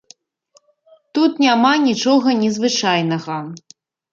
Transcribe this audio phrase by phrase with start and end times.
[1.17, 3.37] Тут няма нічога незвычайнага.